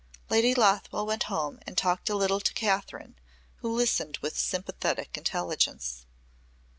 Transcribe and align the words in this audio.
Lady 0.31 0.55
Lothwell 0.55 1.05
went 1.05 1.25
home 1.25 1.59
and 1.67 1.77
talked 1.77 2.09
a 2.09 2.15
little 2.15 2.39
to 2.39 2.55
Kathryn 2.55 3.17
who 3.57 3.71
listened 3.71 4.17
with 4.19 4.35
sympathetic 4.35 5.15
intelligence. 5.15 6.07